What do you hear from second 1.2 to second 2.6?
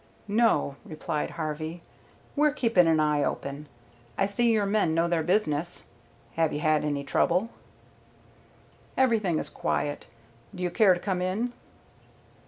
Harvey. "We're